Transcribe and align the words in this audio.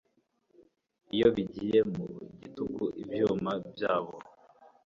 Iyo 1.15 1.27
binjiye 1.35 1.79
mu 1.93 2.05
gitugu 2.41 2.83
ibyuma 3.01 3.51
byabo 3.71 4.15